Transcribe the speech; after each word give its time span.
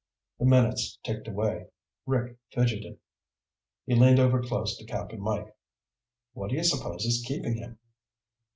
The 0.39 0.45
minutes 0.47 0.97
ticked 1.03 1.27
away. 1.27 1.67
Rick 2.07 2.35
fidgeted. 2.51 2.97
He 3.85 3.93
leaned 3.93 4.17
over 4.17 4.41
close 4.41 4.75
to 4.79 4.83
Cap'n 4.83 5.21
Mike. 5.21 5.55
"What 6.33 6.49
do 6.49 6.55
you 6.55 6.63
suppose 6.63 7.05
is 7.05 7.23
keeping 7.23 7.57
him?" 7.57 7.77